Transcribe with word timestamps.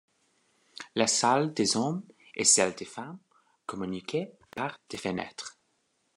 La 0.95 1.05
salle 1.05 1.53
des 1.53 1.77
hommes 1.77 2.01
et 2.33 2.43
celle 2.43 2.73
des 2.73 2.85
femmes 2.85 3.19
communiquaient 3.67 4.33
par 4.49 4.79
des 4.89 4.97
fenêtres. 4.97 5.59